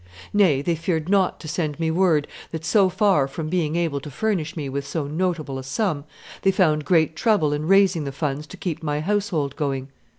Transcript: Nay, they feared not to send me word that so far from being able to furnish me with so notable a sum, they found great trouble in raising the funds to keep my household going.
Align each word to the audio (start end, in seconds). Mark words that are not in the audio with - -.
Nay, 0.33 0.63
they 0.63 0.73
feared 0.73 1.09
not 1.09 1.39
to 1.41 1.47
send 1.47 1.79
me 1.79 1.91
word 1.91 2.27
that 2.49 2.65
so 2.65 2.89
far 2.89 3.27
from 3.27 3.49
being 3.49 3.75
able 3.75 3.99
to 3.99 4.09
furnish 4.09 4.57
me 4.57 4.67
with 4.67 4.87
so 4.87 5.05
notable 5.05 5.59
a 5.59 5.63
sum, 5.63 6.05
they 6.41 6.49
found 6.49 6.85
great 6.85 7.15
trouble 7.15 7.53
in 7.53 7.67
raising 7.67 8.03
the 8.05 8.11
funds 8.11 8.47
to 8.47 8.57
keep 8.57 8.81
my 8.81 9.01
household 9.01 9.55
going. 9.55 9.89